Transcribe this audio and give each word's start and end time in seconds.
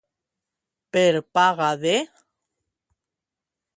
Per 0.97 1.19
paga 1.39 1.69
de. 1.85 1.93